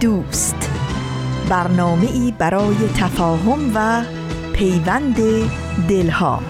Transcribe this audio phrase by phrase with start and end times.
[0.00, 0.70] دوست.
[1.48, 4.04] برنامه ای برای تفاهم و
[4.52, 5.16] پیوند
[5.88, 6.42] دلها.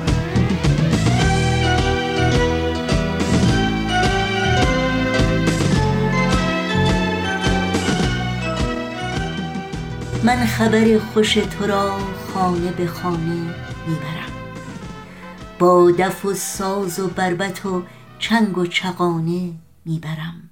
[10.25, 11.99] من خبر خوش تو را
[12.35, 13.55] خانه به خانه
[13.87, 14.33] می‌برم.
[15.59, 17.83] با دف و ساز و بربت و
[18.19, 19.53] چنگ و چقانه
[19.85, 20.46] می‌برم.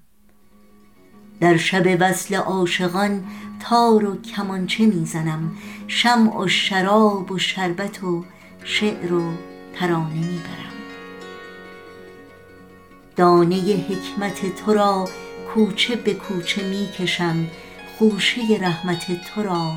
[1.44, 3.24] در شب وصل عاشقان
[3.60, 5.52] تار و کمانچه می‌زنم
[5.88, 8.24] شمع و شراب و شربت و
[8.64, 9.32] شعر و
[9.74, 10.74] ترانه می‌برم
[13.16, 15.08] دانه حکمت تو را
[15.54, 17.46] کوچه به کوچه می‌کشم
[17.98, 19.72] خوشه رحمت تو را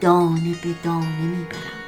[0.00, 1.80] دانه به دانه می‌برم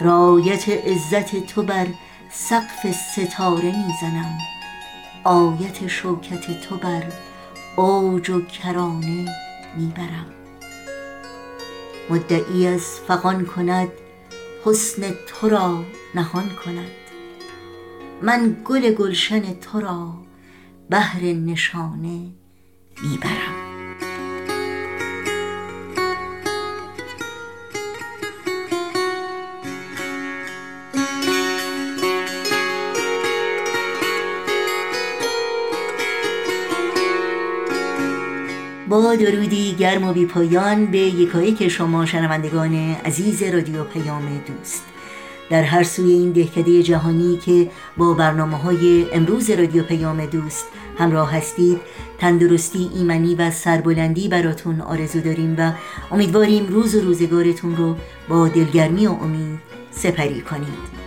[0.00, 1.86] رایت عزت تو بر
[2.30, 4.38] سقف ستاره می‌زنم
[5.24, 7.04] آیت شوکت تو بر
[7.76, 9.28] اوج و کرانه
[9.76, 10.26] می‌برم.
[12.10, 13.88] مدعی از فقان کند
[14.64, 16.90] حسن تو را نهان کند.
[18.22, 20.14] من گل گلشن تو را
[20.90, 22.30] بهر نشانه
[23.02, 23.63] می‌برم.
[38.94, 42.74] با درودی گرم و بی پایان به یکایی که شما شنوندگان
[43.04, 44.84] عزیز رادیو پیام دوست.
[45.50, 50.66] در هر سوی این دهکده جهانی که با برنامه های امروز رادیو پیام دوست
[50.98, 51.80] همراه هستید
[52.18, 55.72] تندرستی ایمنی و سربلندی براتون آرزو داریم و
[56.10, 57.96] امیدواریم روز و روزگارتون رو
[58.28, 59.58] با دلگرمی و امید
[59.90, 61.03] سپری کنید.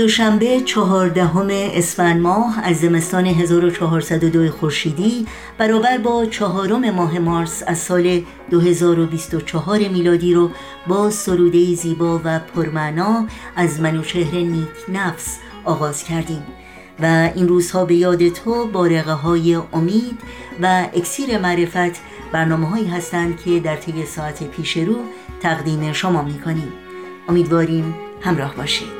[0.00, 5.26] دوشنبه چهاردهم اسفند ماه از زمستان 1402 خورشیدی
[5.58, 10.50] برابر با چهارم ماه مارس از سال 2024 میلادی رو
[10.86, 16.42] با سروده زیبا و پرمعنا از منوچهر نیک نفس آغاز کردیم.
[17.00, 20.18] و این روزها به یاد تو بارقه های امید
[20.62, 22.00] و اکسیر معرفت
[22.32, 24.96] برنامه هایی هستند که در طی ساعت پیش رو
[25.40, 26.72] تقدیم شما می کنیم
[27.28, 28.99] امیدواریم همراه باشید.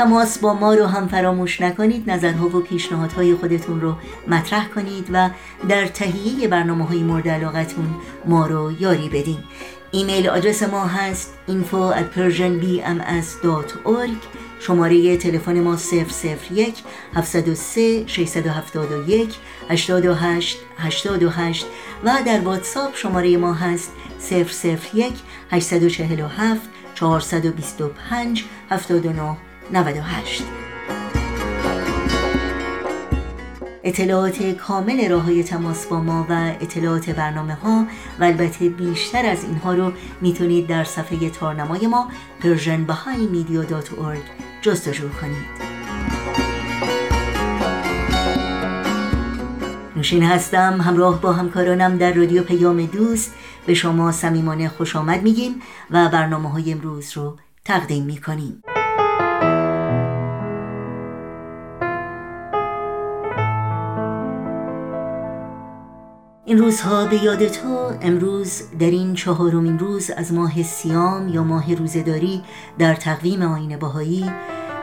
[0.00, 3.94] تماس با ما رو هم فراموش نکنید نظرها و پیشنهادهای خودتون رو
[4.28, 5.30] مطرح کنید و
[5.68, 7.94] در تهیه برنامه های مورد علاقتون
[8.24, 9.38] ما رو یاری بدین.
[9.90, 14.26] ایمیل آدرس ما هست info at persianbms.org
[14.60, 15.78] شماره تلفن ما
[16.50, 16.74] 001
[17.14, 19.34] 703 671
[19.68, 21.66] 828 828
[22.04, 23.92] و در واتساپ شماره ما هست
[24.94, 25.12] 001
[25.50, 26.60] 847
[26.94, 30.42] 425 79 98
[33.84, 37.86] اطلاعات کامل راه های تماس با ما و اطلاعات برنامه ها
[38.20, 42.08] و البته بیشتر از اینها رو می‌تونید در صفحه تارنمای ما
[42.42, 44.24] persianbahaimedia.org
[44.62, 45.70] جستجو کنید.
[49.96, 53.34] نوشین هستم همراه با همکارانم در رادیو پیام دوست.
[53.66, 58.62] به شما صمیمانه خوش آمد میگیم و برنامه های امروز رو تقدیم می‌کنیم.
[66.50, 71.74] این روزها به یاد تو امروز در این چهارمین روز از ماه سیام یا ماه
[71.74, 72.42] روزداری
[72.78, 74.30] در تقویم آین باهایی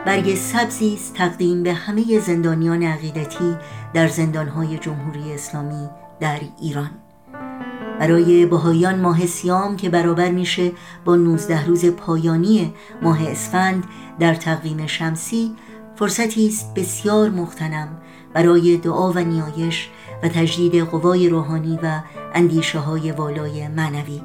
[0.06, 3.56] برگ سبزی است تقدیم به همه زندانیان عقیدتی
[3.94, 6.90] در زندانهای جمهوری اسلامی در ایران.
[8.00, 10.72] برای بهاییان ماه سیام که برابر میشه
[11.06, 13.84] با 19 روز پایانی ماه اسفند
[14.20, 15.56] در تقویم شمسی
[15.96, 17.88] فرصتی است بسیار مختنم
[18.34, 19.90] برای دعا و نیایش
[20.24, 22.00] و تجدید قوای روحانی و
[22.34, 24.22] اندیشه های والای معنوی.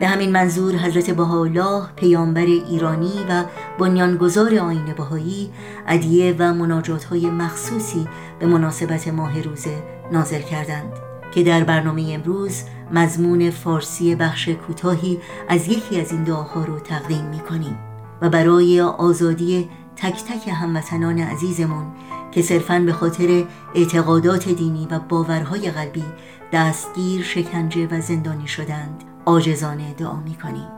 [0.00, 3.44] به همین منظور حضرت بهاءالله پیامبر ایرانی و
[3.78, 5.50] بنیانگذار آین بهایی
[5.88, 9.82] ادیه و مناجات های مخصوصی به مناسبت ماه روزه
[10.12, 10.92] نازل کردند
[11.34, 12.62] که در برنامه امروز
[12.92, 15.18] مضمون فارسی بخش کوتاهی
[15.48, 17.78] از یکی از این دعاها رو تقدیم می کنیم
[18.20, 21.86] و برای آزادی تک تک هموطنان عزیزمون
[22.32, 23.44] که صرفاً به خاطر
[23.74, 26.04] اعتقادات دینی و باورهای قلبی
[26.52, 29.04] دستگیر شکنجه و زندانی شدند.
[29.24, 30.68] آجزانه دعا می کنیم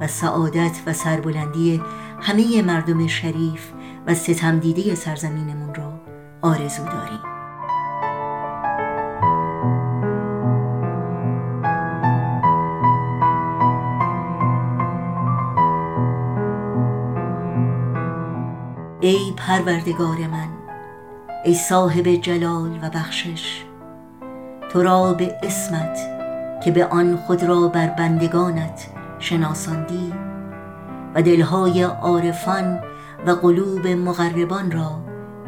[0.00, 1.82] و سعادت و سربلندی
[2.20, 3.72] همه مردم شریف
[4.06, 6.00] و ستم دیده سرزمینمون را
[6.42, 7.20] آرزو داریم.
[19.00, 20.67] ای پروردگار من
[21.44, 23.62] ای صاحب جلال و بخشش.
[24.72, 25.98] تو را به اسمت
[26.64, 28.86] که به آن خود را بر بندگانت
[29.18, 30.12] شناساندی
[31.14, 32.80] و دلهای عارفان
[33.26, 34.98] و قلوب مغربان را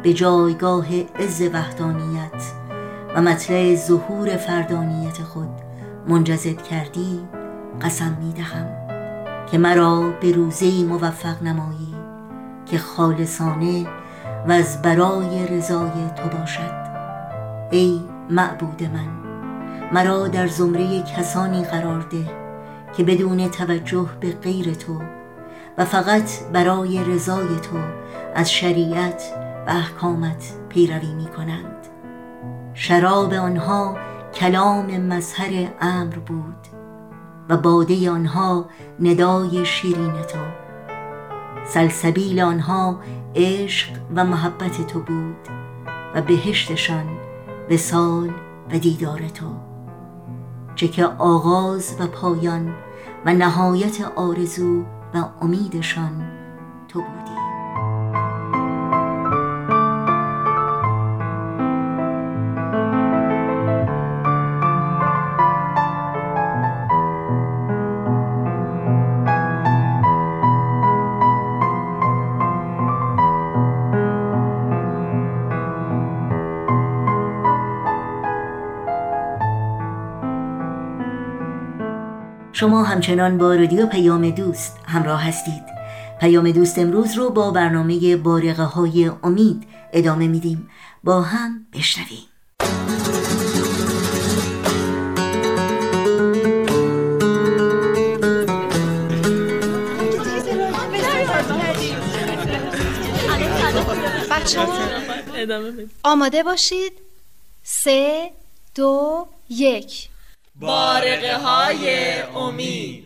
[0.03, 0.87] به جایگاه
[1.19, 2.43] عز وحدانیت
[3.15, 5.49] و مطلع ظهور فردانیت خود
[6.07, 7.19] منجذب کردی
[7.81, 8.67] قسم می دهم
[9.51, 11.95] که مرا به روزی موفق نمایی
[12.65, 13.85] که خالصانه
[14.47, 16.81] و از برای رضای تو باشد.
[17.71, 19.21] ای معبود من
[19.91, 22.31] مرا در زمره کسانی قرار ده
[22.97, 25.01] که بدون توجه به غیر تو
[25.77, 27.77] و فقط برای رضای تو
[28.35, 29.23] از شریعت
[29.67, 31.87] و احکامت پیروی می کنند.
[32.73, 33.97] شراب آنها
[34.33, 36.67] کلام مظهر امر بود
[37.49, 38.65] و باده آنها
[38.99, 40.60] ندای شیرین تو.
[41.65, 42.99] سلسبیل آنها
[43.35, 45.47] عشق و محبت تو بود
[46.15, 47.05] و بهشتشان
[47.69, 48.31] وسال
[48.71, 49.45] و دیدار تو.
[50.75, 52.73] چه که آغاز و پایان
[53.25, 54.81] و نهایت آرزو
[55.13, 56.27] و امیدشان
[56.87, 57.30] تو بودی.
[82.61, 85.63] شما همچنان با رادیو پیام دوست همراه هستید.
[86.19, 89.63] پیام دوست امروز رو با برنامه بارقه های امید
[89.93, 90.69] ادامه میدیم.
[91.03, 92.17] با هم بشنویم.
[104.31, 104.59] بچه
[106.03, 106.93] آماده باشید.
[107.63, 108.31] سه
[108.75, 110.10] دو یک.
[110.61, 113.05] بارقه های امید.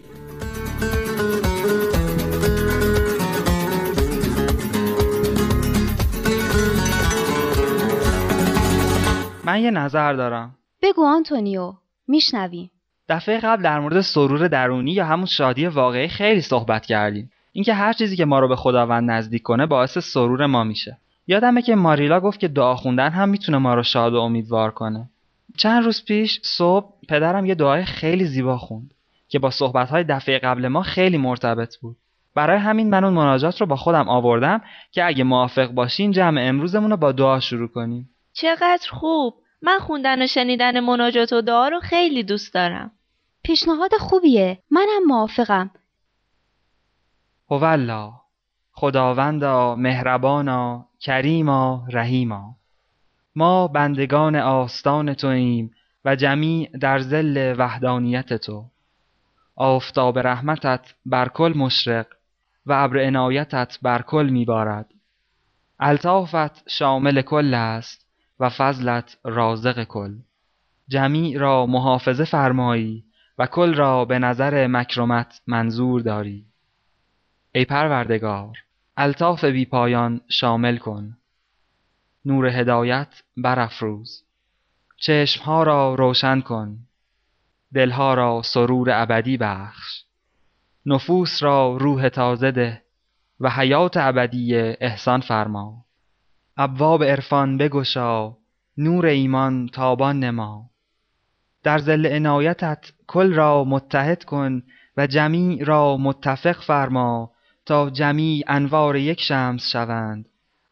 [9.46, 10.56] من یه نظر دارم.
[10.82, 11.74] بگو آنتونیو
[12.08, 12.72] میشنویم
[13.10, 17.32] دفعه قبل در مورد سرور درونی یا همون شادی واقعی خیلی صحبت کردیم.
[17.52, 20.98] اینکه هر چیزی که ما رو به خداوند نزدیک کنه باعث سرور ما میشه.
[21.28, 25.10] یادمه که ماریلا گفت که دعا خوندن هم می‌تونه ما رو شاد و امیدوار کنه.
[25.58, 28.94] چند روز پیش صبح پدرم یه دعای خیلی زیبا خوند
[29.28, 31.98] که با صحبتهای دفعه قبل ما خیلی مرتبط بود.
[32.36, 34.62] برای همین من اون مناجات رو با خودم آوردم
[34.92, 38.10] که اگه موافق باشین جمع امروزمون رو با دعا شروع کنیم.
[38.34, 39.34] چقدر خوب!
[39.62, 42.92] من خوندن و شنیدن مناجات و دعا رو خیلی دوست دارم.
[43.44, 44.60] پیشنهاد خوبیه.
[44.72, 45.72] منم موافقم.
[47.52, 48.14] هولا
[48.72, 52.56] خداوندا مهربانا کریما رحیما.
[53.36, 55.72] ما بندگان آستان توییم
[56.06, 58.66] و جمیع در زل وحدانیت تو.
[59.56, 62.08] آفتاب رحمتت بر کل مشرق
[62.66, 64.94] و ابر عنایتت بر کل میبارد.
[65.80, 68.06] الطافت شامل کل است
[68.40, 70.16] و فضلت رازق کل.
[70.88, 73.04] جمیع را محافظه فرمایی
[73.38, 76.46] و کل را به نظر مکرمت منظور داری.
[77.52, 78.58] ای پروردگار
[78.98, 81.18] الطاف بی پایان شامل کن.
[82.26, 84.24] نور هدایت برافروز.
[84.98, 86.78] چشمها را روشن کن.
[87.74, 90.04] دلها را سرور ابدی بخش.
[90.86, 92.82] نفوس را روح تازه ده
[93.40, 95.86] و حیات ابدی احسان فرما.
[96.58, 98.38] ابواب عرفان بگشا
[98.78, 100.70] نور ایمان تابان نما.
[101.64, 104.64] در زل عنایتت کل را متحد کن
[104.98, 107.32] و جمیع را متفق فرما
[107.66, 110.26] تا جمیع انوار یک شمس شوند.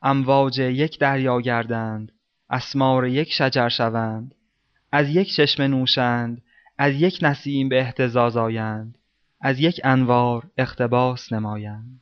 [0.03, 2.11] امواج یک دریا گردند
[2.49, 4.35] اسمار یک شجر شوند
[4.91, 6.41] از یک چشمه نوشند
[6.77, 8.97] از یک نسیم به اهتزاز آیند
[9.41, 12.01] از یک انوار اقتباس نمایند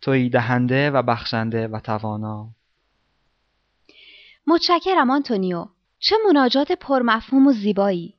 [0.00, 2.48] توی دهنده و بخشنده و توانا
[4.46, 5.66] متشکرم آنتونیو
[5.98, 8.14] چه مناجات پرمفهوم و زیبایی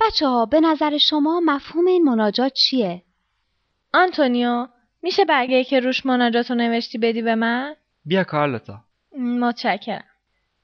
[0.00, 3.02] بچه ها به نظر شما مفهوم این مناجات چیه؟
[3.94, 4.68] آنتونیو
[5.02, 8.80] میشه برگه که روش مناجات رو نوشتی بدی به من؟ بیا کارلوتا
[9.18, 10.04] متشکرم.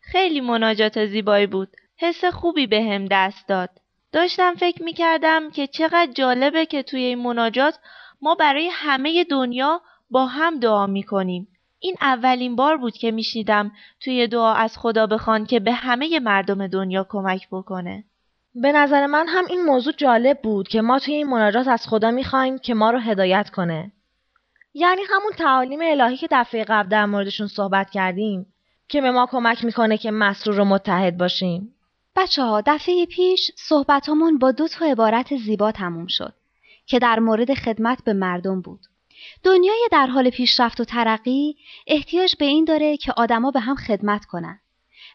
[0.00, 1.68] خیلی مناجات زیبایی بود.
[1.96, 3.70] حس خوبی به هم دست داد.
[4.12, 7.78] داشتم فکر می‌کردم که چقدر جالبه که توی این مناجات
[8.22, 9.80] ما برای همه دنیا
[10.10, 11.48] با هم دعا می‌کنیم.
[11.78, 16.66] این اولین بار بود که میشنیدم توی دعا از خدا بخوان که به همه مردم
[16.66, 18.04] دنیا کمک بکنه.
[18.54, 22.10] به نظر من هم این موضوع جالب بود که ما توی این مناجات از خدا
[22.10, 23.92] می‌خوایم که ما رو هدایت کنه.
[24.74, 28.46] یعنی همون تعالیم الهی که دفعه قبل در موردشون صحبت کردیم
[28.88, 31.74] که به ما کمک می‌کنه که مسرور و متحد باشیم.
[32.16, 36.34] بچه ها دفعه پیش صحبتامون با دو تا عبارت زیبا تموم شد
[36.86, 38.80] که در مورد خدمت به مردم بود.
[39.44, 44.24] دنیای در حال پیشرفت و ترقی احتیاج به این داره که آدما به هم خدمت
[44.24, 44.60] کنن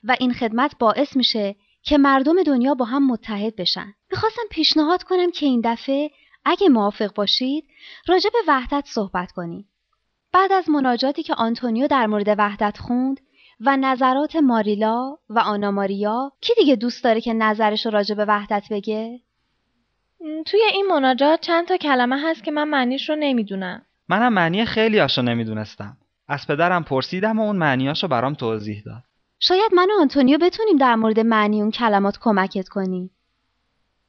[0.03, 3.93] و این خدمت باعث میشه که مردم دنیا با هم متحد بشن.
[4.11, 6.11] می‌خواستم پیشنهاد کنم که این دفعه
[6.47, 7.65] اگه موافق باشید
[8.07, 9.69] راجع به وحدت صحبت کنیم.
[10.33, 13.19] بعد از مناجاتی که آنتونیو در مورد وحدت خوند
[13.59, 18.25] و نظرات ماریلا و آنا ماریا کی دیگه دوست داره که نظرش رو راجع به
[18.25, 19.19] وحدت بگه؟
[20.45, 23.85] توی این مناجات چند تا کلمه هست که من معنیش رو نمی‌دونم.
[24.09, 25.97] منم معنی خیلی هاشو نمی‌دونستم.
[26.27, 29.03] از پدرم پرسیدم و اون معنیاشو برام توضیح داد.
[29.39, 33.11] شاید من و آنتونیو بتونیم در مورد معنی اون کلمات کمکت کنیم.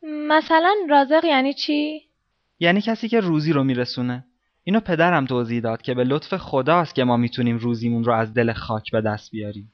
[0.02, 2.07] مثلا رازق یعنی چی؟
[2.60, 4.24] یعنی کسی که روزی رو میرسونه.
[4.64, 8.52] اینو پدرم توضیح داد که به لطف خداست که ما می‌تونیم روزیمون رو از دل
[8.52, 9.72] خاک به دست بیاریم.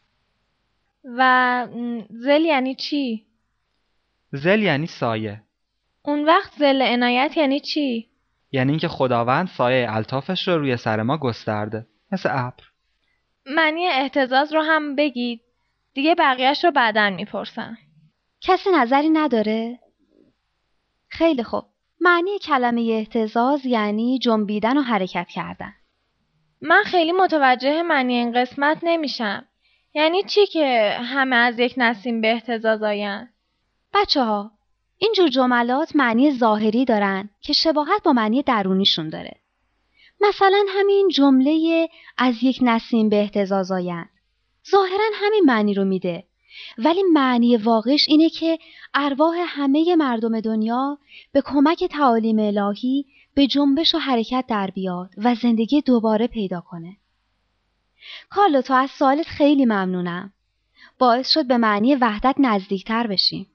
[1.05, 1.67] و
[2.11, 3.27] زل یعنی چی؟
[4.33, 5.43] زل یعنی سایه.
[6.03, 8.09] اون وقت زل عنایت یعنی چی؟
[8.53, 11.87] یعنی اینکه خداوند سایه الطافش رو روی سر ما گسترده.
[12.13, 12.65] مثل ابر.
[13.47, 15.41] معنی احتزاز رو هم بگید.
[15.95, 17.79] دیگه بقیهش رو بعدا می‌پرسم.
[18.41, 19.79] کسی نظری نداره؟
[21.09, 21.65] خیلی خوب.
[22.01, 25.73] معنی کلمه احتزاز یعنی جنبیدن و حرکت کردن.
[26.61, 29.45] من خیلی متوجه معنی این قسمت نمیشم.
[29.95, 33.29] یعنی چی که همه از یک نسیم به احتزاز آین؟
[33.95, 34.51] بچه ها
[34.99, 39.41] اینجور جملات معنی ظاهری دارن که شباهت با معنی درونیشون داره.
[40.21, 44.11] مثلا همین جمله از یک نسیم به احتزاز آیند.
[44.71, 46.25] ظاهرا همین معنی رو میده
[46.79, 48.59] ولی معنی واقعش اینه که
[48.95, 50.99] ارواح همه مردم دنیا
[51.33, 56.97] به کمک تعالیم الهی به جنبش و حرکت در بیاد و زندگی دوباره پیدا کنه.
[58.31, 60.33] کارلو تو از سوالت خیلی ممنونم.
[60.99, 63.47] باعث شد به معنی وحدت نزدیکتر بشیم.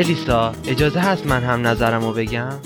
[0.00, 2.58] الیسا اجازه هست من هم نظرم رو بگم؟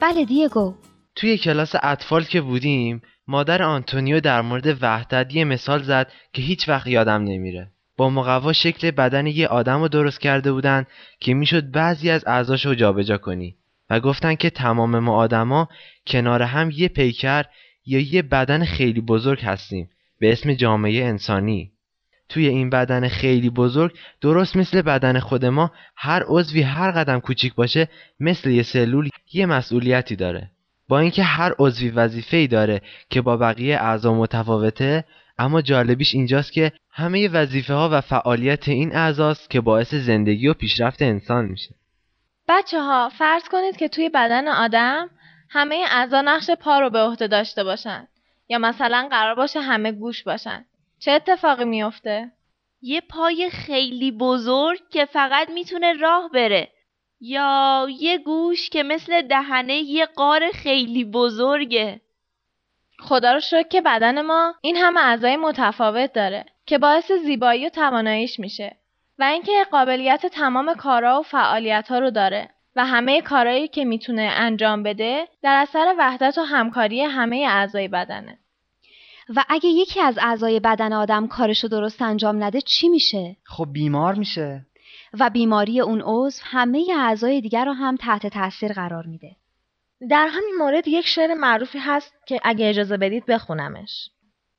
[0.00, 0.74] بله دیگو.
[1.16, 6.68] توی کلاس اطفال که بودیم مادر آنتونیو در مورد وحدت یه مثال زد که هیچ
[6.68, 7.72] وقت یادم نمیره.
[7.96, 10.86] با مقوا شکل بدن یه آدم رو درست کرده بودن
[11.20, 13.56] که می‌شد بعضی از اعضاش رو جابجا کنی
[13.90, 15.68] و گفتن که تمام ما آدما
[16.06, 17.44] کنار هم یه پیکر
[17.86, 21.73] یا یه بدن خیلی بزرگ هستیم به اسم جامعه انسانی.
[22.28, 27.54] توی این بدن خیلی بزرگ درست مثل بدن خود ما هر عضوی هر قدم کوچیک
[27.54, 27.88] باشه
[28.20, 30.50] مثل یه سلول یه مسئولیتی داره.
[30.88, 35.04] با اینکه هر عضوی وظیفه‌ای داره که با بقیه اعضا متفاوته
[35.38, 40.54] اما جالبیش اینجاست که همه وظیفه ها و فعالیت این اعضاست که باعث زندگی و
[40.54, 41.74] پیشرفت انسان میشه.
[42.48, 45.10] بچه ها فرض کنید که توی بدن آدم
[45.50, 48.08] همه اعضا نقش پا رو به عهده داشته باشن
[48.48, 50.64] یا مثلا قرار باشه همه گوش باشن.
[50.98, 52.32] چه اتفاقی میافته؟
[52.82, 56.68] یه پای خیلی بزرگ که فقط می‌تونه راه بره.
[57.20, 62.00] یا یه گوش که مثل دهنه یه قار خیلی بزرگه.
[62.98, 67.68] خدا رو شکر که بدن ما این همه اعضای متفاوت داره که باعث زیبایی و
[67.68, 68.76] تواناییش میشه
[69.18, 74.22] و اینکه قابلیت تمام کارا و فعالیت ها رو داره و همه کارهایی که می‌تونه
[74.22, 78.38] انجام بده در اثر وحدت و همکاری همه اعضای بدنه.
[79.36, 84.14] و اگه یکی از اعضای بدن آدم کارشو درست انجام نده چی میشه؟ خب بیمار
[84.14, 84.66] میشه
[85.20, 89.36] و بیماری اون عضو همه اعضای دیگر رو هم تحت تاثیر قرار میده.
[90.10, 94.10] در همین مورد یک شعر معروفی هست که اگه اجازه بدید بخونمش.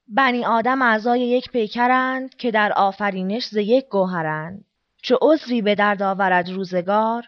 [0.07, 4.65] بنی آدم اعضای یک پیکرند که در آفرینش ز یک گوهرند.
[5.01, 7.23] چو عضوی به درد آورد روزگار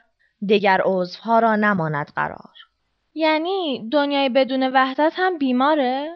[0.45, 2.53] دیگر عضوها را نماند قرار.
[3.13, 6.09] یعنی دنیای بدون وحدت هم بیماره؟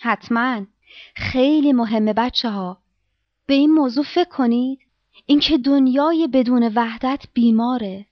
[0.00, 0.66] حتما.
[1.14, 2.78] خیلی مهمه بچه ها
[3.46, 4.78] به این موضوع فکر کنید.
[5.26, 8.06] اینکه دنیای بدون وحدت بیماره.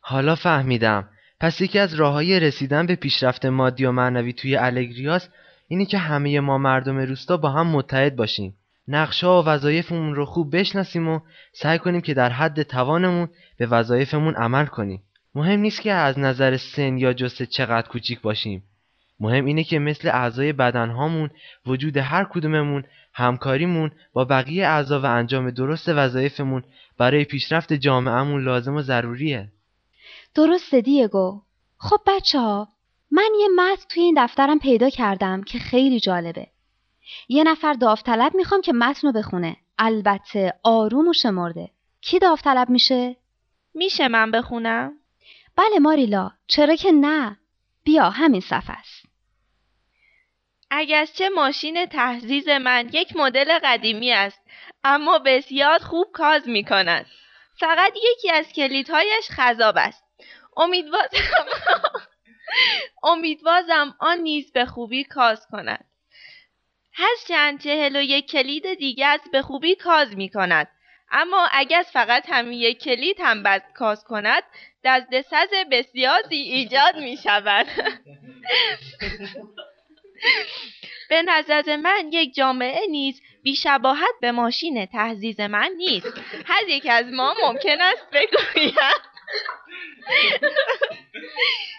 [0.00, 1.08] حالا فهمیدم.
[1.40, 5.28] پس یکی از راههای رسیدن به پیشرفت مادی و معنوی توی الگریاس
[5.68, 8.54] اینی که همه ما مردم روستا با هم متحد باشیم.
[8.88, 11.20] نقشه و وظایفمون رو خوب بشناسیم و
[11.52, 15.02] سعی کنیم که در حد توانمون به وظایفمون عمل کنیم.
[15.34, 18.62] مهم نیست که از نظر سن یا جسه چقدر کوچیک باشیم.
[19.20, 21.30] مهم اینه که مثل اعضای بدنهامون
[21.66, 26.64] وجود هر کدوممون همکاریمون با بقیه اعضا و انجام درست وظایفمون
[26.98, 29.48] برای پیشرفت جامعهمون لازم و ضروریه.
[30.34, 31.40] درسته دیگو.
[31.78, 32.68] خب بچه ها
[33.10, 36.46] من یه متن توی این دفترم پیدا کردم که خیلی جالبه.
[37.28, 39.56] یه نفر داوطلب می‌خوام که متن رو بخونه.
[39.78, 41.70] البته آروم و شمرده.
[42.00, 43.16] کی داوطلب میشه؟
[43.74, 44.92] میشه من بخونم؟
[45.56, 46.30] بله ماریلا.
[46.46, 47.36] چرا که نه.
[47.84, 48.95] بیا همین صفحه است.
[50.70, 54.40] اگرچه ماشین تحزیز من یک مدل قدیمی است
[54.84, 57.06] اما بسیار خوب کاز می کند.
[57.60, 60.04] فقط یکی از کلیدهایش خذاب است.
[60.56, 61.08] امیدوارم
[63.12, 65.84] امیدوارم آن نیز به خوبی کاز کند.
[66.92, 70.68] هرچند چهل و یک کلید دیگر به خوبی کاز می کند.
[71.10, 74.42] اما اگر فقط همین یک کلید هم بد کاز کند
[74.84, 77.66] دستسز بسیاری ایجاد می شود.
[81.08, 86.20] به نظر من یک جامعه نیز بیشباهت به ماشین تهزیز من نیست.
[86.46, 88.74] هر یک از ما ممکن است بگوید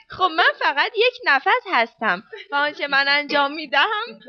[0.10, 2.24] خب من فقط یک نفس هستم.
[2.51, 4.20] و آنچه من انجام می دهم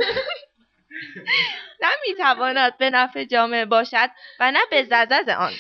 [1.80, 4.10] نمی‌تواند به نفع جامعه باشد
[4.40, 5.52] و نه به ززز آن.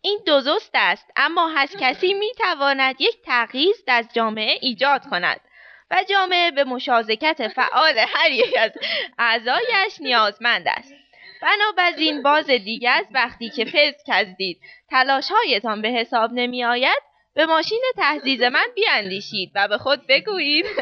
[0.00, 5.40] این دوزست است اما هر کسی می‌تواند یک تغییر در جامعه ایجاد کند.
[5.90, 8.72] و جامعه به مشازکت فعال هر یک از
[9.18, 10.94] اعضایش نیازمند است.
[11.42, 14.60] بنابراین باز دیگر وقتی که فز کردید
[15.30, 17.02] هایتان به حساب نمی آید
[17.34, 20.66] به ماشین تهدید من بیاندیشید و به خود بگویید.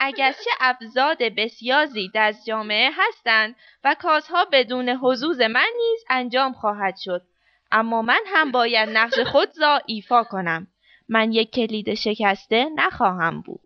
[0.00, 7.22] اگرچه ابزاد بسیازی در جامعه هستند و کازها بدون حضوز من نیز انجام خواهد شد.
[7.72, 10.66] اما من هم باید نقش خود را ایفا کنم.
[11.12, 13.60] من یک کلید شکسته نخواهم بود.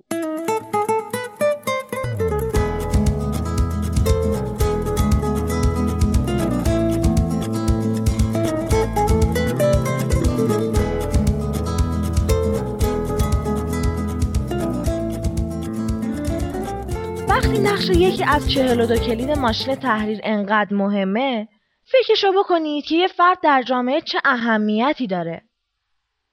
[17.28, 21.48] وقتی نقش یکی از چهل و دو کلید ماشین تحریر انقدر مهمه
[21.84, 25.45] فکرشو بکنید که یه فرد در جامعه چه اهمیتی داره.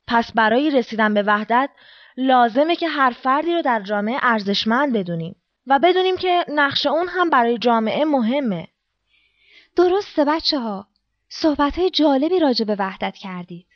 [0.08, 1.70] پس برای رسیدن به وحدت
[2.18, 5.36] لازمه که هر فردی رو در جامعه ارزشمند بدونیم
[5.68, 8.68] و بدونیم که نقش اون هم برای جامعه مهمه.
[9.76, 10.88] درسته بچه ها.
[11.30, 13.68] صحبت های جالبی راجع به وحدت کردید.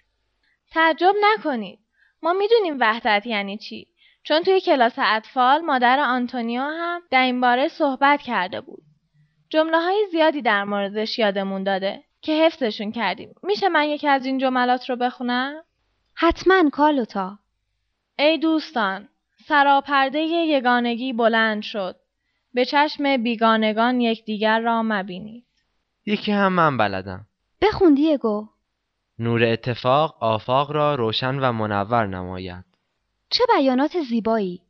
[0.71, 1.79] تعجب نکنید.
[2.21, 3.87] ما می‌دونیم وحدت یعنی چی.
[4.23, 8.83] چون توی کلاس اطفال مادر آنتونیو هم در این باره صحبت کرده بود.
[9.49, 13.33] جمله های زیادی در موردش یادمون داده که حفظشون کردیم.
[13.43, 15.63] میشه من یکی از این جملات رو بخونم؟
[16.19, 17.39] حتما کالوتا.
[18.19, 19.07] ای دوستان
[19.47, 21.95] سراپرده یگانگی بلند شد.
[22.53, 25.45] به چشم بیگانگان یکدیگر را مبینید.
[26.05, 27.25] یکی هم من بلدم.
[27.61, 28.47] بخون دیگو
[29.19, 32.65] نور اتفاق آفاق را روشن و منور نماید.
[33.29, 34.61] چه بیانات زیبایی.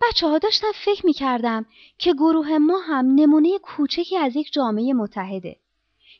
[0.00, 1.66] بچه ها داشتم فکر می کردم
[1.98, 5.56] که گروه ما هم نمونه کوچکی از یک جامعه متحده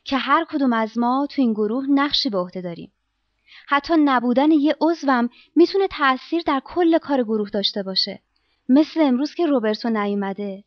[0.03, 2.91] که هر کدوم از ما تو این گروه نقشی به عهده داریم.
[3.67, 8.19] حتی نبودن یه عضوم می‌تونه تأثیر در کل کار گروه داشته باشه
[8.69, 10.63] مثل امروز که روبرتو نیومده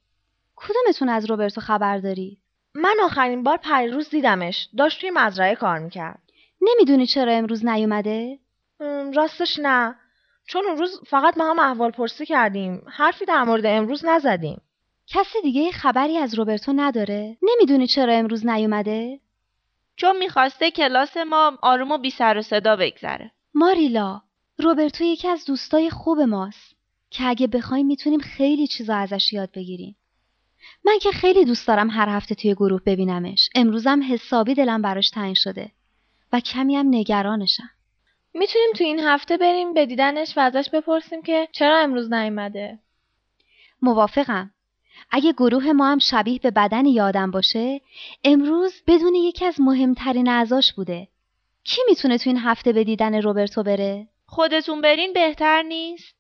[0.57, 2.39] کدومتون از روبرتو خبر داری؟
[2.75, 6.23] من آخرین بار پریروز دیدمش داشت توی مزرعه کار می‌کرد
[6.61, 8.39] نمی‌دونی چرا امروز نیومده؟
[9.15, 9.95] راستش نه
[10.49, 14.61] چون اون روز فقط ما هم احوال پرسی کردیم حرفی در مورد امروز نزدیم
[15.07, 19.21] کسی دیگه خبری از روبرتو نداره؟ نمی‌دونی چرا امروز نیومده؟
[19.97, 23.33] چون می‌خواسته کلاس ما آروم و بی سر و صدا بگذره.
[23.55, 24.23] ماریلا
[24.59, 26.77] روبرتو یکی از دوستای خوب ماست
[27.11, 29.97] که اگه بخوایم می‌تونیم خیلی چیزا ازش یاد بگیریم.
[30.85, 33.49] من که خیلی دوست دارم هر هفته توی گروه ببینمش.
[33.55, 35.73] امروزم حسابی دلم براش تنگ شده
[36.33, 37.71] و کمی هم نگرانشم.
[38.35, 42.79] می‌تونیم تو این هفته بریم به دیدنش و ازش بپرسیم که چرا امروز نیومده؟
[43.83, 44.51] موافقم.
[45.11, 47.81] اگه گروه ما هم شبیه به بدن یادم باشه
[48.25, 51.09] امروز بدون یکی از مهمترین اعضاش بوده
[51.65, 56.15] کی می‌تونه تو این هفته به دیدن روبرتو بره خودتون برین بهتر نیست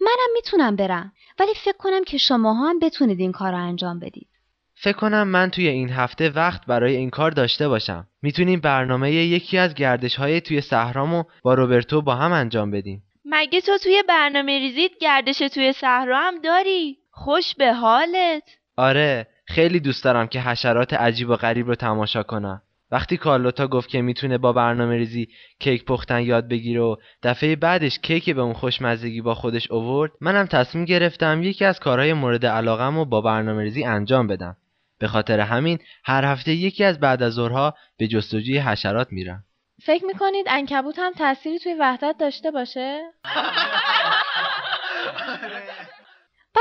[0.00, 4.28] منم می‌تونم برم ولی فکر کنم که شماها هم بتونید این کار رو انجام بدید.
[4.74, 8.06] فکر کنم من توی این هفته وقت برای این کار داشته باشم.
[8.22, 13.02] می‌تونیم برنامه یکی از گردش های توی صحرامو با روبرتو با هم انجام بدیم.
[13.24, 18.42] مگه تو توی برنامه ریزید گردش توی صحرا هم داری؟ خوش به حالت.
[18.76, 22.62] آره، خیلی دوست دارم که حشرات عجیب و غریب رو تماشا کنم.
[22.90, 25.28] وقتی کارلوتا گفت که می‌تونه با برنامه ریزی
[25.58, 30.46] کیک پختن یاد بگیره و دفعه بعدش کیک به اون خوشمزگی با خودش اوورد منم
[30.46, 34.56] تصمیم گرفتم یکی از کارهای مورد علاقم رو با برنامه ریزی انجام بدم
[34.98, 39.44] به خاطر همین هر هفته یکی از بعد از ظهرها به جستجوی حشرات میرم
[39.82, 43.00] فکر می‌کنید انکبوت هم تأثیری توی وحدت داشته باشه؟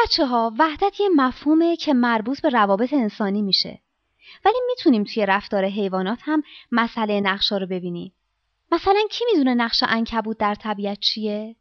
[0.03, 3.79] بچه ها وحدت یه مفهومه که مربوط به روابط انسانی میشه
[4.45, 8.13] ولی می‌تونیم توی رفتار حیوانات هم مسئله نقشا رو ببینیم
[8.71, 11.55] مثلا کی می‌دونه نقش انکبوت در طبیعت چیه؟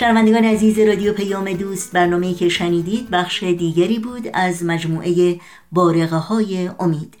[0.00, 5.40] شنوندگان عزیز رادیو پیام دوست برنامه که شنیدید بخش دیگری بود از مجموعه
[5.72, 7.14] بارقه های امید.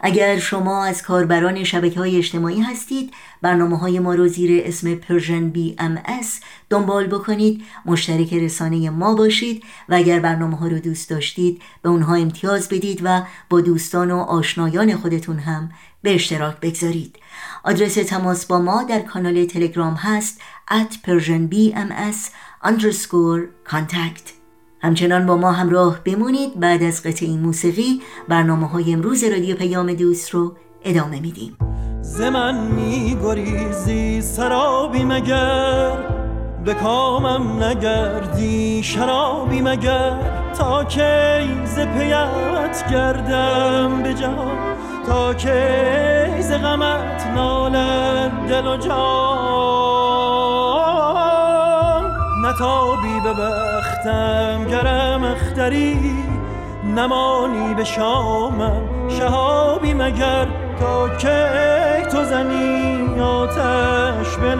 [0.00, 5.50] اگر شما از کاربران شبکه های اجتماعی هستید برنامه های ما رو زیر اسم Persian
[5.50, 11.88] BMS دنبال بکنید مشترک رسانه ما باشید و اگر برنامه ها رو دوست داشتید به
[11.88, 15.70] اونها امتیاز بدید و با دوستان و آشنایان خودتون هم
[16.02, 17.18] به اشتراک بگذارید.
[17.64, 22.30] آدرس تماس با ما در کانال تلگرام هست at persianbms
[23.68, 24.42] contact.
[24.80, 26.60] همچنان با ما همراه بمونید.
[26.60, 31.56] بعد از قطعه موسیقی برنامه های امروز رادیو پیام دوست رو ادامه میدیم.
[32.00, 36.22] زمن میگریزی سرابی مگر؟
[36.64, 40.18] به کامم نگردی شرابی مگر؟
[40.58, 44.71] تا کی ز پیت گردم به جان؟
[45.06, 48.92] تا کی ز غمت نالد دل و جان.
[52.44, 56.24] نتابی به بختم گرم اختری.
[56.94, 60.46] نمانی به شامم شهابی مگر.
[60.80, 64.54] تا کی تو زنی آتش به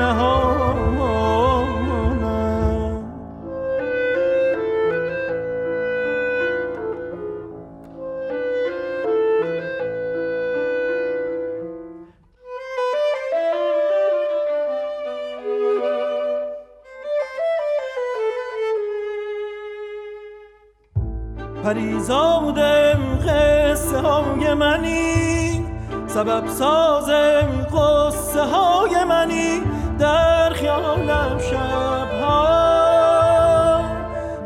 [21.73, 25.67] پریزادم قصه های منی.
[26.07, 29.63] سبب سازم قصه های منی.
[29.99, 32.41] در خیالم شبها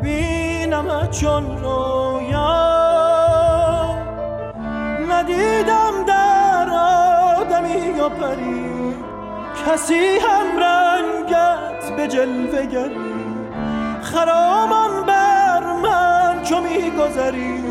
[0.01, 2.67] بینم چون رویا.
[5.09, 6.69] ندیدم در
[7.39, 8.95] آدمی یا پری
[9.65, 13.17] کسی هم رنگت به جلوه گری.
[14.01, 15.16] خرامان چو
[16.81, 17.63] میگذری.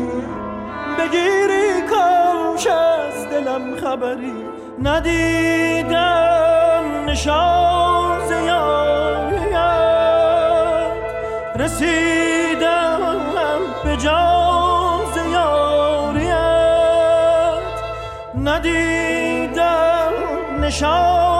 [0.99, 4.33] بگیری کاش از دلم خبری.
[4.83, 9.55] ندیدم نشان زیاریت
[11.55, 12.99] رسیدم
[13.83, 16.37] به جان زیاریت
[18.43, 20.13] ندیدم
[20.61, 21.36] نشان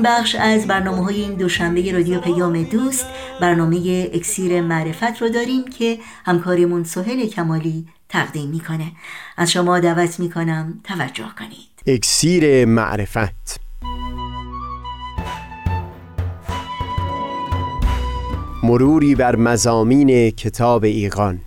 [0.00, 3.06] این بخش از برنامه های این دوشنبه رادیو پیام دوست
[3.40, 8.92] برنامه اکسیر معرفت رو داریم که همکارمون سهل کمالی تقدیم می‌کنه.
[9.36, 11.96] از شما دعوت می‌کنم توجه کنید.
[11.96, 13.60] اکسیر معرفت.
[18.62, 21.40] مروری بر مزامین کتاب ایقان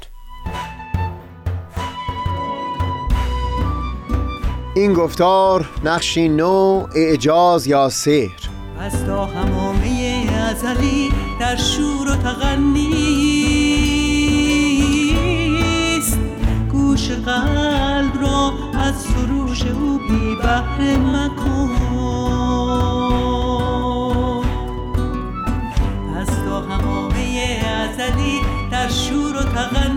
[4.75, 8.49] این گفتار نقشی نو اعجاز یا سحر.
[8.79, 12.97] از تا همامه ازلی در شور و تغنیست
[16.71, 21.69] گوش قلب را از سروش او بی بهره مکن.
[26.17, 29.92] از تا همامه ازلی در شور و تغنیست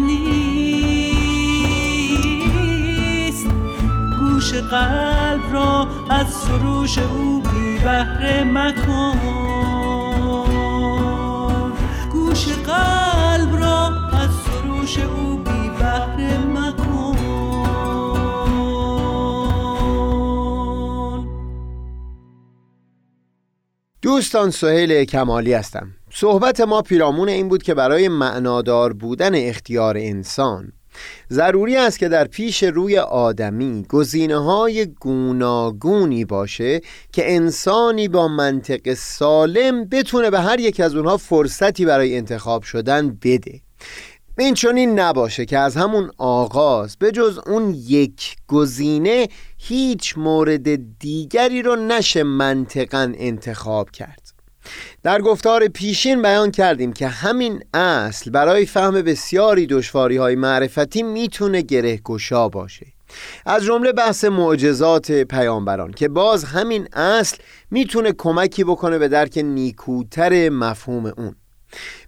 [4.60, 9.20] قلب را از سروش او بی بهره مکن.
[12.12, 17.16] گوش قلب را از سروش او بی بهره مکن.
[24.02, 25.90] دوستان سهیل کمالی هستم.
[26.12, 30.72] صحبت ما پیرامون این بود که برای معنادار بودن اختیار انسان
[31.32, 36.80] ضروری است که در پیش روی آدمی گزینه های گوناگونی باشه
[37.12, 43.18] که انسانی با منطق سالم بتونه به هر یک از اونها فرصتی برای انتخاب شدن
[43.22, 43.61] بده.
[44.38, 49.28] این چنین نباشه که از همون آغاز به جز اون یک گزینه
[49.59, 54.25] هیچ مورد دیگری رو نشه منطقا انتخاب کرد.
[55.02, 61.62] در گفتار پیشین بیان کردیم که همین اصل برای فهم بسیاری دشواری های معرفتی می‌تونه
[61.62, 62.87] گره گشا باشه.
[63.46, 67.37] از جمله بحث معجزات پیامبران که باز همین اصل
[67.70, 71.35] می‌تونه کمکی بکنه به درک نیکوتر مفهوم اون.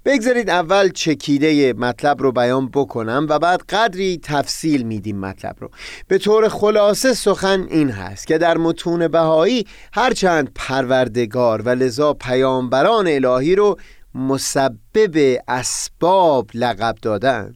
[0.04, 5.70] بگذارید اول چکیده مطلب رو بیان بکنم و بعد قدری تفصیل میدیم مطلب رو.
[6.08, 13.08] به طور خلاصه سخن این هست که در متون بهایی هرچند پروردگار و لذا پیامبران
[13.08, 13.76] الهی رو
[14.14, 17.54] مسبب اسباب لقب دادن.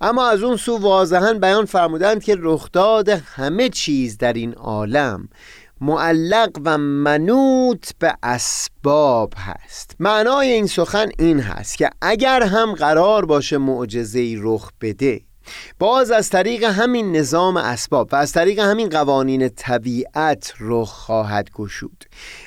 [0.00, 5.28] اما از اون سو واضحا بیان فرمودند که رخداد همه چیز در این عالم
[5.80, 9.96] معلق و منوط به اسباب هست.
[10.00, 15.20] معنای این سخن این هست که اگر هم قرار باشه معجزه رخ بده
[15.78, 22.04] باز از طریق همین نظام اسباب و از طریق همین قوانین طبیعت رخ خواهد گشود.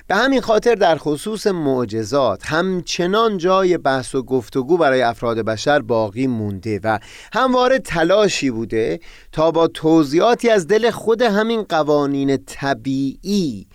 [0.07, 6.27] به همین خاطر در خصوص معجزات همچنان جای بحث و گفتگو برای افراد بشر باقی
[6.27, 6.99] مونده و
[7.33, 8.99] همواره تلاشی بوده
[9.31, 13.67] تا با توضیحاتی از دل خود همین قوانین طبیعی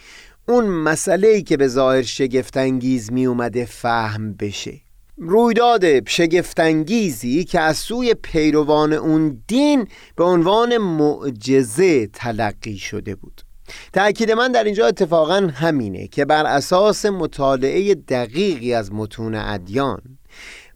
[0.49, 4.88] اون مسئله ای که به ظاهر شگفتانگیز می اومده فهم بشه.
[5.21, 13.43] رویداد شگفتانگیزی که از سوی پیروان اون دین به عنوان معجزه تلقی شده بود.
[13.93, 20.01] تأکید من در اینجا اتفاقا همینه که بر اساس مطالعه دقیقی از متون ادیان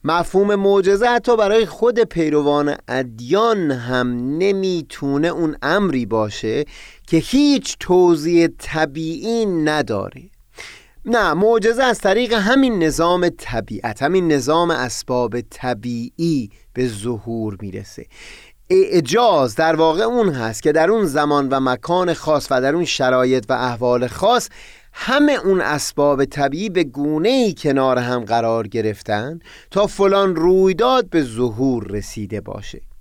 [0.04, 6.64] مفهوم معجزه حتی برای خود پیروان ادیان هم نمی‌تونه اون امری باشه
[7.06, 10.31] که هیچ توضیح طبیعی نداره.
[11.04, 18.06] نه معجزه از طریق همین نظام طبیعت همین نظام اسباب طبیعی به ظهور می‌رسه.
[18.70, 22.84] اعجاز در واقع اون هست که در اون زمان و مکان خاص و در اون
[22.84, 24.48] شرایط و احوال خاص
[24.92, 29.38] همه اون اسباب طبیعی به گونه ای کنار هم قرار گرفتن
[29.70, 32.91] تا فلان رویداد به ظهور رسیده باشه.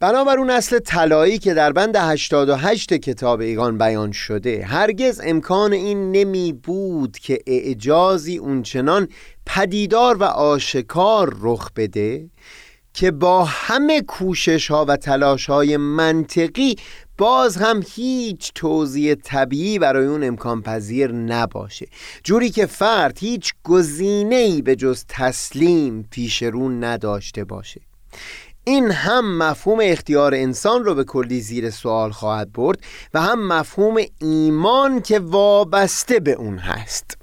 [0.00, 6.12] بنابر اون اصل طلایی که در بند 88 کتاب ایگان بیان شده هرگز امکان این
[6.12, 9.08] نمی بود که اعجازی اونچنان
[9.46, 12.30] پدیدار و آشکار رخ بده
[12.96, 16.76] که با همه کوشش ها و تلاش های منطقی
[17.18, 21.86] باز هم هیچ توضیح طبیعی برای اون امکان پذیر نباشه.
[22.24, 27.80] جوری که فرد هیچ گزینه‌ای به جز تسلیم پیش رو نداشته باشه.
[28.68, 32.78] این هم مفهوم اختیار انسان رو به کلی زیر سوال خواهد برد
[33.14, 37.15] و هم مفهوم ایمان که وابسته به اون هست.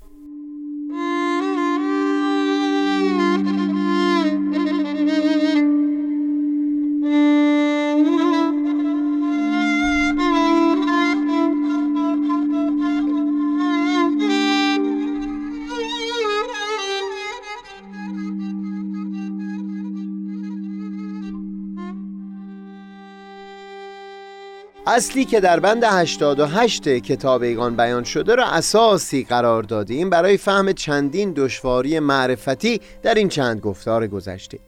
[24.88, 30.74] اصلی که در بند 88 کتاب ایگان بیان شده را اساسی قرار دادیم برای فهم
[30.74, 34.60] چندین دشواری معرفتی در این چند گفتار گذشته.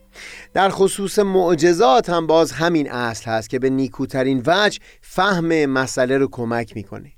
[0.54, 6.28] در خصوص معجزات هم باز همین اصل هست که به نیکوترین وجه فهم مسئله رو
[6.32, 7.15] کمک می‌کنه.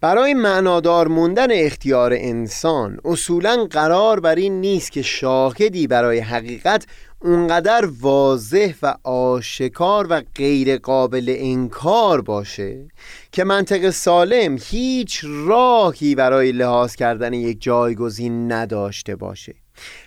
[0.00, 6.86] برای معنادار موندن اختیار انسان اصولا قرار بر این نیست که شاهدی برای حقیقت
[7.22, 12.88] اونقدر واضح و آشکار و غیر قابل انکار باشه
[13.32, 19.54] که منطق سالم هیچ راهی برای لحاظ کردن یک جایگزین نداشته باشه.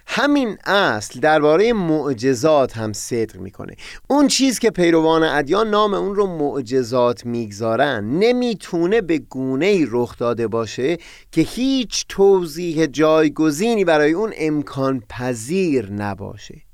[0.07, 3.75] همین اصل درباره معجزات هم صدق می‌کنه.
[4.09, 10.17] اون چیز که پیروان ادیان نام اون رو معجزات می‌گذارن نمی‌تونه به گونه ای رخ
[10.17, 10.97] داده باشه
[11.31, 16.70] که هیچ توضیح جایگزینی برای اون امکان پذیر نباشه.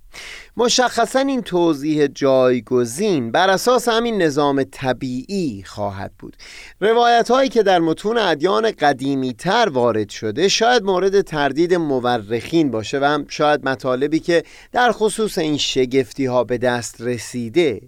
[0.58, 6.38] مشخصا این توضیح جایگزین بر اساس همین نظام طبیعی خواهد بود.
[6.80, 13.00] روایت هایی که در متون ادیان قدیمی تر وارد شده شاید مورد تردید مورخین باشه
[13.00, 17.82] و هم شاید مطالبی که در خصوص این شگفتی ها به دست رسیده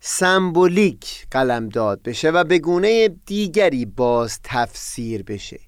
[0.00, 5.60] سمبولیک قلم داد بشه و به گونه دیگری باز تفسیر بشه.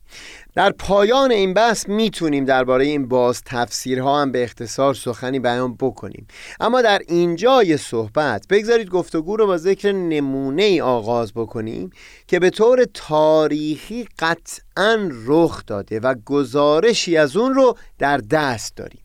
[0.54, 6.26] در پایان این بحث می‌تونیم درباره این باز تفسیرها هم به اختصار سخنی بیان بکنیم.
[6.60, 11.90] اما در اینجای صحبت بگذارید گفتگو رو با ذکر نمونه ای آغاز بکنیم
[12.26, 19.02] که به طور تاریخی قطعا رخ داده و گزارشی از اون رو در دست داریم.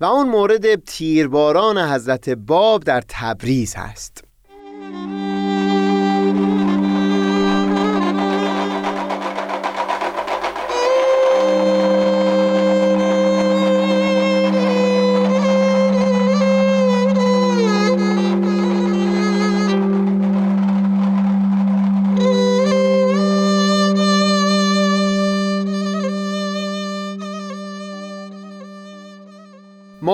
[0.00, 4.24] و اون مورد تیرباران حضرت باب در تبریز هست.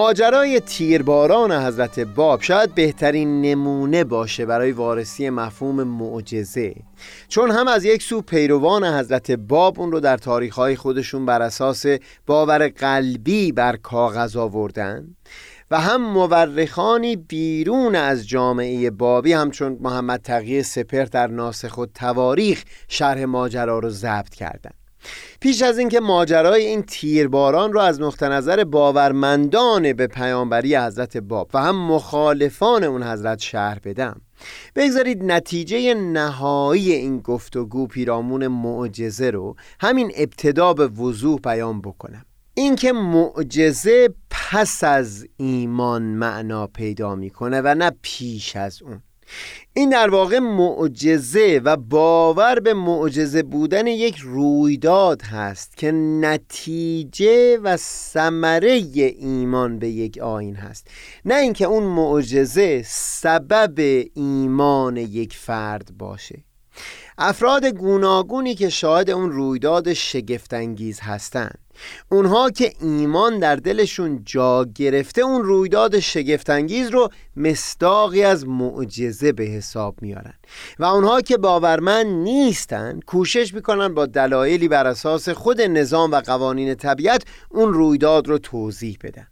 [0.02, 6.74] ماجرای تیرباران حضرت باب شاید بهترین نمونه باشه برای وارسی مفهوم معجزه
[7.28, 11.84] چون هم از یک سو پیروان حضرت باب اون رو در تاریخهای خودشون بر اساس
[12.26, 15.16] باور قلبی بر کاغذ آوردن
[15.70, 22.64] و هم مورخانی بیرون از جامعه بابی همچون محمد تقیه سپر در ناسخ و تواریخ
[22.88, 24.81] شرح ماجرا رو ضبط کردند.
[25.40, 31.50] پیش از اینکه ماجرای این تیرباران را از نقطه نظر باورمندان به پیامبری حضرت باب
[31.54, 34.20] و هم مخالفان اون حضرت شهر بدم
[34.76, 42.24] بگذارید نتیجه نهایی این گفتگو پیرامون معجزه رو همین ابتدا به وضوح بیان بکنم.
[42.54, 49.02] اینکه معجزه پس از ایمان معنا پیدا می‌کنه و نه پیش از اون.
[49.74, 57.76] این در واقع معجزه و باور به معجزه بودن یک رویداد هست که نتیجه و
[57.76, 58.70] ثمره
[59.18, 60.86] ایمان به یک آین هست.
[61.24, 66.44] نه اینکه اون معجزه سبب ایمان یک فرد باشه.
[67.18, 71.58] افراد گوناگونی که شاهد اون رویداد شگفتانگیز هستند.
[72.10, 79.44] اونها که ایمان در دلشون جا گرفته اون رویداد شگفتانگیز رو مستاقی از معجزه به
[79.44, 80.34] حساب میارن.
[80.78, 86.74] و اونها که باورمند نیستن کوشش می‌کنن با دلایلی بر اساس خود نظام و قوانین
[86.74, 89.26] طبیعت اون رویداد رو توضیح بدن.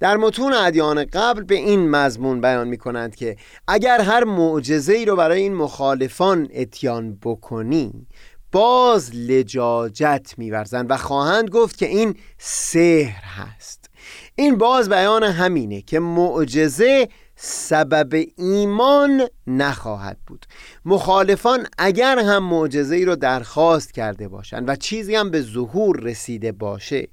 [0.00, 3.36] در متون ادیان قبل به این مضمون بیان می کنند که
[3.68, 8.06] اگر هر معجزه ای رو برای این مخالفان اتیان بکنی
[8.52, 13.90] باز لجاجت میورزند و خواهند گفت که این سحر هست.
[14.34, 20.46] این باز بیان همینه که معجزه سبب ایمان نخواهد بود.
[20.84, 26.52] مخالفان اگر هم معجزه ای رو درخواست کرده باشند و چیزی هم به ظهور رسیده
[26.52, 27.08] باشه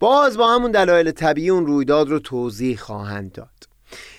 [0.00, 3.57] باز با همون دلایل طبیعی اون رویداد رو توضیح خواهند داد.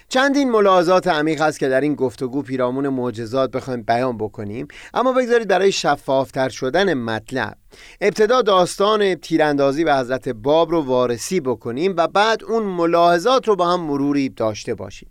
[0.10, 5.48] چندین ملاحظات عمیق هست که در این گفتگو پیرامون معجزات بخوایم بیان بکنیم اما بگذارید
[5.48, 7.58] برای شفافتر شدن مطلب
[8.02, 13.68] ابتدا داستان تیراندازی به حضرت باب رو وارسی بکنیم و بعد اون ملاحظات رو با
[13.68, 15.10] هم مروری داشته باشیم.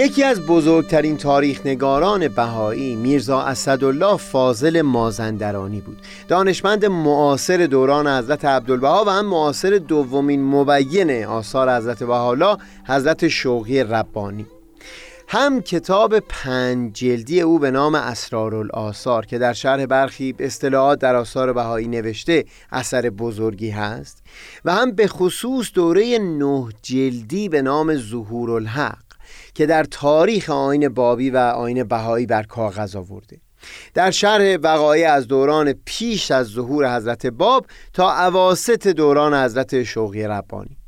[0.00, 5.98] یکی از بزرگترین تاریخ نگاران بهایی میرزا اسدالله فاضل مازندرانی بود.
[6.28, 13.82] دانشمند معاصر دوران حضرت عبدالبها و هم معاصر دومین مبین آثار حضرت بهاءالله حضرت شوقی
[13.82, 14.46] ربانی.
[15.28, 21.52] هم کتاب پنج جلدی او به نام اسرارالآثار که در شرح برخی اصطلاحات در آثار
[21.52, 24.22] بهایی نوشته اثر بزرگی هست
[24.64, 29.09] و هم به خصوص دوره نه جلدی به نام ظهور الحق
[29.60, 33.40] که در تاریخ آین بابی و آین بهایی بر کاغذ آورده.
[33.94, 40.22] در شرح وقایع از دوران پیش از ظهور حضرت باب تا عواست دوران حضرت شوقی
[40.22, 40.79] ربانی.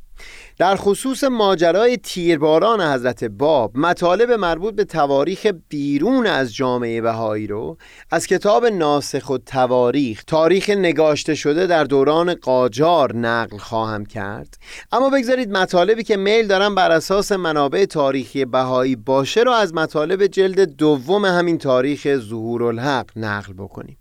[0.62, 7.76] در خصوص ماجرای تیرباران حضرت باب مطالب مربوط به تواریخ بیرون از جامعه بهایی رو
[8.10, 14.58] از کتاب ناسخ و تواریخ تاریخ نگاشته شده در دوران قاجار نقل خواهم کرد.
[14.92, 20.26] اما بگذارید مطالبی که میل دارم بر اساس منابع تاریخی بهایی باشه رو از مطالب
[20.26, 23.96] جلد دوم همین تاریخ ظهور الحق نقل بکنیم.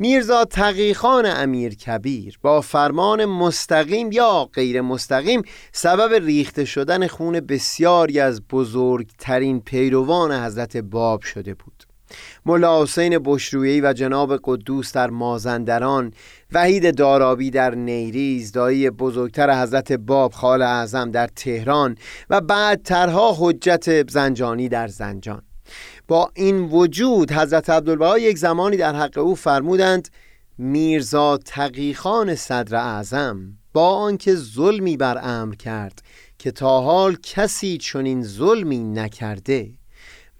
[0.00, 5.42] میرزا تقیخان امیر کبیر با فرمان مستقیم یا غیر مستقیم
[5.72, 11.84] سبب ریخته شدن خون بسیاری از بزرگترین پیروان حضرت باب شده بود.
[12.46, 16.12] ملا حسین بشرویی و جناب قدوس در مازندران
[16.52, 21.96] وحید دارابی در نیریز دایی بزرگتر حضرت باب خال اعظم در تهران
[22.30, 25.42] و بعدترها حجت زنجانی در زنجان.
[26.08, 30.08] با این وجود حضرت عبدالبها یک زمانی در حق او فرمودند
[30.58, 36.02] میرزا تقیخان صدر اعظم با آنکه ظلمی بر امر کرد
[36.38, 39.70] که تا حال کسی چنین ظلمی نکرده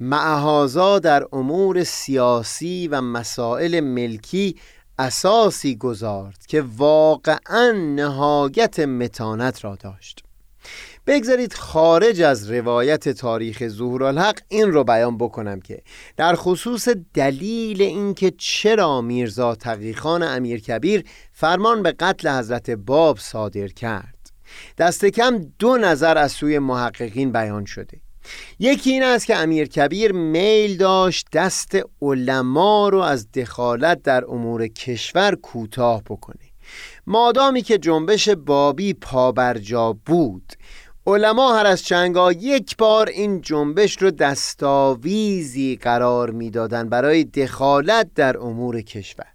[0.01, 4.57] معهازا در امور سیاسی و مسائل ملکی
[4.99, 10.28] اساسی گذارد که واقعا نهایت متانت را داشت.
[11.09, 15.83] بگذارید خارج از روایت تاریخ ظهور الحق این رو بیان بکنم که
[16.17, 23.69] در خصوص دلیل اینکه چرا میرزا تقیخان امیر کبیر فرمان به قتل حضرت باب صادر
[23.69, 24.31] کرد.
[24.79, 28.01] دست کم دو نظر از سوی محققین بیان شده.
[28.59, 34.67] یکی این است که امیر کبیر میل داشت دست علما رو از دخالت در امور
[34.67, 36.49] کشور کوتاه بکنه.
[37.07, 40.53] مادامی که جنبش بابی پابرجا بود
[41.09, 48.39] علما هر از چنگا یک بار این جنبش رو دستاویزی قرار می‌دادند برای دخالت در
[48.39, 49.27] امور کشور.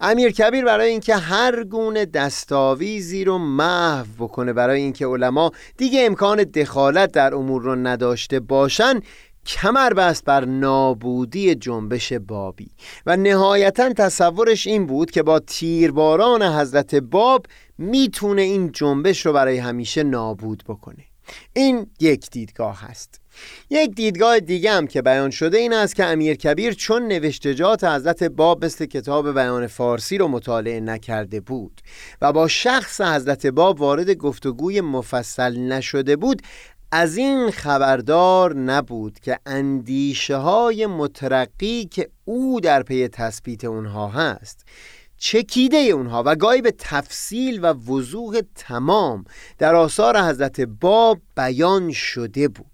[0.00, 6.36] امیر کبیر برای اینکه هر گونه دستاویزی رو محو بکنه برای اینکه علما دیگه امکان
[6.36, 9.00] دخالت در امور رو نداشته باشن
[9.46, 12.70] کمر بست بر نابودی جنبش بابی.
[13.06, 17.46] و نهایتا تصورش این بود که با تیرباران حضرت باب
[17.80, 21.04] می‌تونه این جنبش رو برای همیشه نابود بکنه.
[21.52, 23.20] این یک دیدگاه هست.
[23.70, 28.22] یک دیدگاه دیگه هم که بیان شده این است که امیر کبیر چون نوشتجات حضرت
[28.22, 31.80] باب مثل کتاب بیان فارسی رو مطالعه نکرده بود
[32.20, 36.42] و با شخص حضرت باب وارد گفتگوی مفصل نشده بود
[36.92, 44.64] از این خبردار نبود که اندیشه های مترقی که او در پی تثبیت اونها هست
[45.20, 49.24] چکیده اونها و گاهی به تفصیل و وضوح تمام
[49.58, 52.66] در آثار حضرت باب بیان شده بود.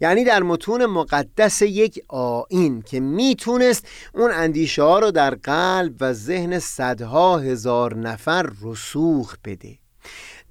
[0.00, 6.12] یعنی در متون مقدس یک آین که می‌تونست اون اندیشه ها رو در قلب و
[6.12, 9.78] ذهن صدها هزار نفر رسوخ بده.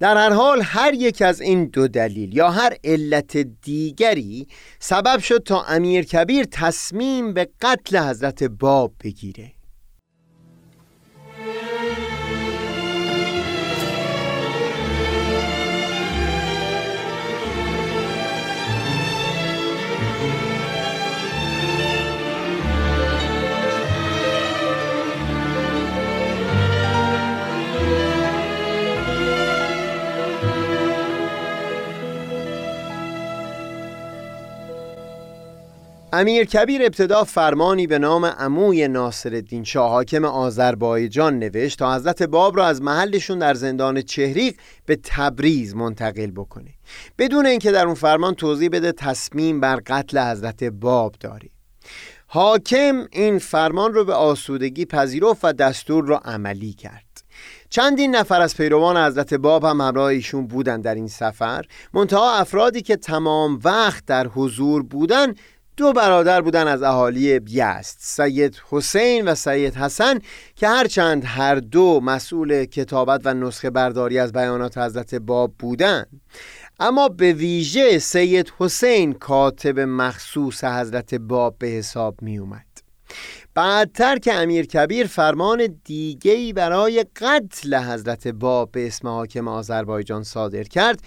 [0.00, 4.46] در هر حال هر یک از این دو دلیل یا هر علت دیگری
[4.78, 9.57] سبب شد تا امیر کبیر تصمیم به قتل حضرت باب بگیره.
[36.12, 42.56] امیر کبیر ابتدا فرمانی به نام عموی ناصر شاه حاکم آذربایجان نوشت تا حضرت باب
[42.56, 44.54] را از محلشون در زندان چهریق
[44.86, 46.70] به تبریز منتقل بکنه.
[47.18, 51.50] بدون اینکه در اون فرمان توضیح بده تصمیم بر قتل حضرت باب داری
[52.26, 57.04] حاکم این فرمان رو به آسودگی پذیرفت و دستور را عملی کرد.
[57.70, 61.64] چندین نفر از پیروان حضرت باب هم همراه ایشون بودن در این سفر.
[61.94, 65.34] منتها افرادی که تمام وقت در حضور بودن
[65.78, 70.18] دو برادر بودن از اهالی بیست سید حسین و سید حسن
[70.56, 76.20] که هرچند هر دو مسئول کتابت و نسخه برداری از بیانات حضرت باب بودند
[76.80, 82.66] اما به ویژه سید حسین کاتب مخصوص حضرت باب به حساب می اومد
[83.54, 90.62] بعدتر که امیر کبیر فرمان دیگهی برای قتل حضرت باب به اسم حاکم آذربایجان صادر
[90.62, 91.00] کرد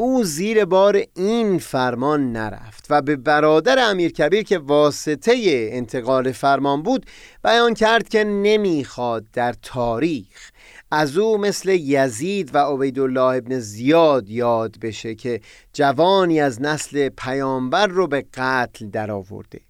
[0.00, 5.34] او زیر بار این فرمان نرفت و به برادر امیر کبیر که واسطه
[5.72, 7.06] انتقال فرمان بود
[7.44, 10.50] بیان کرد که نمی‌خواد در تاریخ
[10.90, 15.40] از او مثل یزید و عبیدالله ابن زیاد یاد بشه که
[15.72, 19.60] جوانی از نسل پیامبر رو به قتل درآورده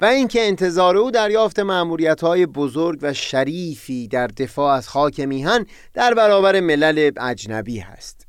[0.00, 5.66] و اینکه انتظار او دریافت معمولیت های بزرگ و شریفی در دفاع از خاک میهن
[5.94, 8.21] در برابر ملل اجنبی هست.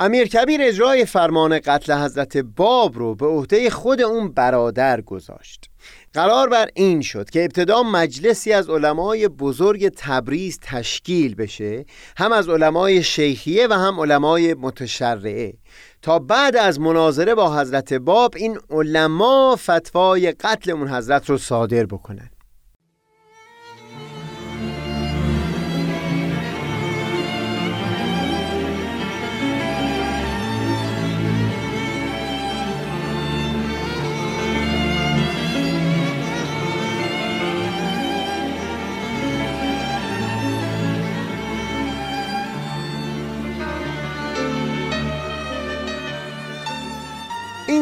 [0.00, 5.70] امیر کبیر اجرای فرمان قتل حضرت باب رو به عهده خود اون برادر گذاشت.
[6.14, 11.84] قرار بر این شد که ابتدا مجلسی از علمای بزرگ تبریز تشکیل بشه
[12.16, 15.54] هم از علمای شیخیه و هم علمای متشرعه.
[16.02, 21.86] تا بعد از مناظره با حضرت باب این علما فتوای قتل اون حضرت رو صادر
[21.86, 22.30] بکنن.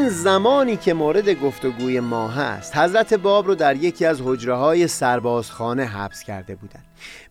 [0.09, 5.85] زمانی که مورد گفتگوی ما هست حضرت باب رو در یکی از حجره های سربازخانه
[5.85, 6.85] حبس کرده بودند.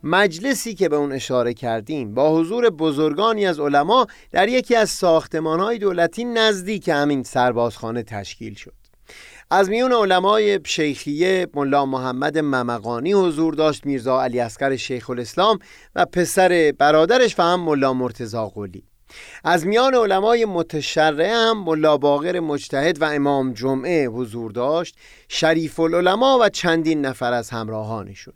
[0.04, 5.60] مجلسی که به اون اشاره کردیم با حضور بزرگانی از علما در یکی از ساختمان
[5.60, 8.74] های دولتی نزدیک همین سربازخانه تشکیل شد.
[9.52, 15.60] از میون علمای شیخیه ملا محمد ممقانی حضور داشت میرزا علی اسکر شیخ الاسلام
[15.96, 18.84] و پسر برادرش و هم ملا مرتزا قلی
[19.44, 24.96] از میان علمای متشرع هم ملا باقر مجتهد و امام جمعه حضور داشت
[25.30, 28.34] شریف العلماء و چندین نفر از همراهانشون.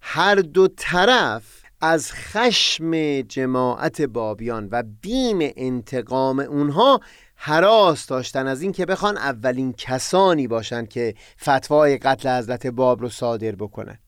[0.00, 1.42] هر دو طرف
[1.80, 7.00] از خشم جماعت بابیان و بیم انتقام اونها
[7.36, 13.52] حراس داشتن از اینکه بخوان اولین کسانی باشند که فتوای قتل حضرت باب رو صادر
[13.52, 13.98] بکنن.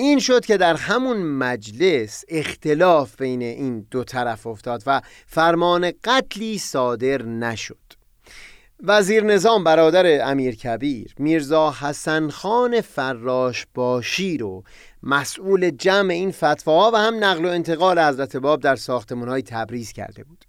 [0.00, 6.58] این شد که در همون مجلس اختلاف بین این دو طرف افتاد و فرمان قتلی
[6.58, 7.76] صادر نشد.
[8.82, 14.64] وزیر نظام برادر امیر کبیر میرزا حسن خان فراش باشی رو
[15.02, 19.92] مسئول جمع این فتواها و هم نقل و انتقال حضرت باب در ساختمون های تبریز
[19.92, 20.44] کرده بود.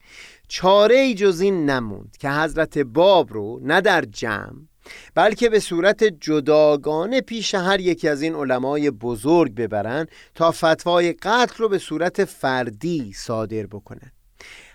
[0.48, 4.71] چاره ای جز این نموند که حضرت باب رو نه در جمع
[5.16, 11.56] بلکه به صورت جداگانه پیش هر یکی از این علمای بزرگ ببرن تا فتوای قتل
[11.58, 14.12] رو به صورت فردی صادر بکنن.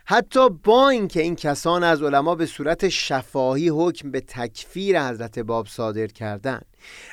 [0.09, 5.67] حتی با اینکه این کسان از علما به صورت شفاهی حکم به تکفیر حضرت باب
[5.67, 6.67] صادر کردند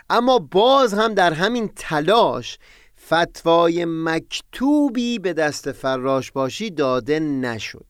[0.10, 2.58] اما باز هم در همین تلاش
[3.06, 7.86] فتوای مکتوبی به دست فراش باشی داده نشد.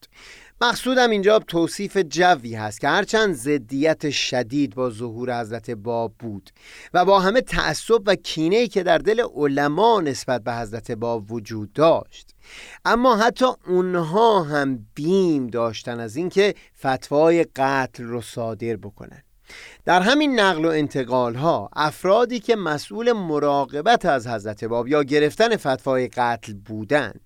[0.68, 6.50] مقصودم اینجا توصیف جوی هست که هرچند زدیت شدید با ظهور حضرت باب بود
[6.94, 11.72] و با همه تعصب و کینه که در دل علما نسبت به حضرت باب وجود
[11.72, 12.34] داشت.
[12.84, 19.22] اما حتی اونها هم بیم داشتن از اینکه فتوای قتل رو صادر بکنن.
[19.84, 25.56] در همین نقل و انتقال ها افرادی که مسئول مراقبت از حضرت باب یا گرفتن
[25.56, 27.23] فتوای قتل بودند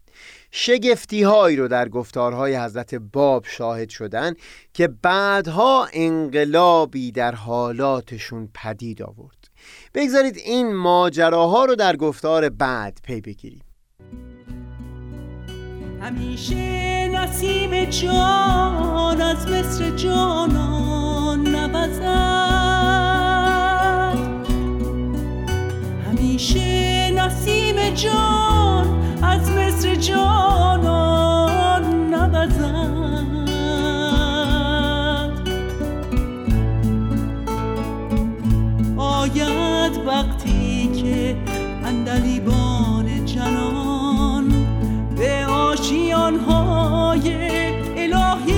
[0.51, 4.35] شگفتی هایی رو در گفتارهای حضرت باب شاهد شدن
[4.75, 9.49] که بعدها انقلابی در حالاتشون پدید آورد.
[9.95, 13.63] بگذارید این ماجراها رو در گفتار بعد پی بگیریم.
[16.01, 22.39] همیشه نسیم جان از مصر جانان نوزد.
[26.07, 32.69] همیشه نسیم جان از مصر جانان نوزد
[38.97, 41.37] آید وقتی که
[41.85, 44.67] اندلیبان جنان
[45.17, 47.33] به آشیانهای
[47.97, 48.58] الهی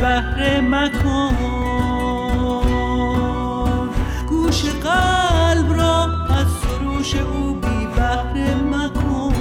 [0.00, 1.36] بهره مکن.
[4.28, 9.34] گوش قلب را از سروش او بی بهره مکن.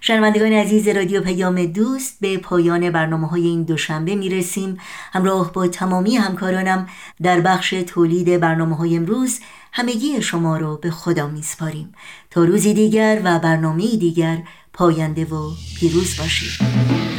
[0.00, 4.76] شنوندگان عزیز رادیو پیام دوست به پایان برنامه های این دوشنبه می رسیم
[5.12, 6.86] همراه با تمامی همکارانم
[7.22, 9.40] در بخش تولید برنامه های امروز
[9.78, 11.92] همگی شما رو به خدا می سپاریم
[12.30, 17.15] تا روزی دیگر و برنامه دیگر پاینده و پیروز باشید.